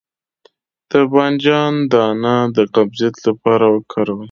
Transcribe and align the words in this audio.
د 0.89 0.93
بانجان 1.11 1.73
دانه 1.93 2.35
د 2.55 2.57
قبضیت 2.75 3.15
لپاره 3.27 3.65
وکاروئ 3.75 4.19